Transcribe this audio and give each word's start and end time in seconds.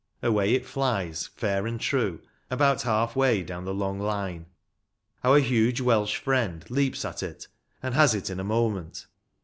Away 0.23 0.55
it 0.55 0.65
flies, 0.65 1.27
fair 1.27 1.67
and 1.67 1.79
true, 1.79 2.21
about 2.49 2.81
half 2.81 3.15
way 3.15 3.43
down 3.43 3.65
the 3.65 3.73
long 3.75 3.99
line. 3.99 4.47
Our 5.23 5.37
huge 5.37 5.79
Welsh 5.79 6.15
friend 6.17 6.67
leaps 6.71 7.05
at 7.05 7.21
it, 7.21 7.47
and 7.83 7.93
has 7.93 8.15
it 8.15 8.27
in 8.31 8.39
a 8.39 8.43
moment. 8.43 9.05